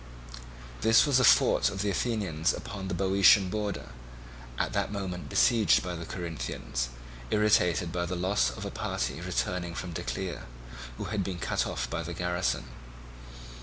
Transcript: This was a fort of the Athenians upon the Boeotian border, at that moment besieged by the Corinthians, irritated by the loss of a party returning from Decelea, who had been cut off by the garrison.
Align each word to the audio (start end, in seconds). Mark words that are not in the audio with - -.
This 0.81 1.05
was 1.05 1.19
a 1.19 1.23
fort 1.23 1.69
of 1.69 1.83
the 1.83 1.91
Athenians 1.91 2.55
upon 2.55 2.87
the 2.87 2.95
Boeotian 2.95 3.51
border, 3.51 3.89
at 4.57 4.73
that 4.73 4.91
moment 4.91 5.29
besieged 5.29 5.83
by 5.83 5.93
the 5.93 6.07
Corinthians, 6.07 6.89
irritated 7.29 7.91
by 7.91 8.07
the 8.07 8.15
loss 8.15 8.49
of 8.49 8.65
a 8.65 8.71
party 8.71 9.21
returning 9.21 9.75
from 9.75 9.93
Decelea, 9.93 10.47
who 10.97 11.03
had 11.13 11.23
been 11.23 11.37
cut 11.37 11.67
off 11.67 11.87
by 11.87 12.01
the 12.01 12.15
garrison. 12.15 12.65